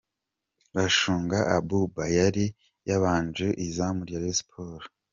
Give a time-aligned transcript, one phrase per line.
[0.75, 2.45] Bashunga Abouba yari
[2.89, 4.89] yabanje mu izamu rya Rayon Sports.